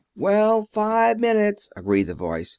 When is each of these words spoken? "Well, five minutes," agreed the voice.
"Well, 0.15 0.63
five 0.65 1.19
minutes," 1.19 1.69
agreed 1.75 2.07
the 2.07 2.15
voice. 2.15 2.49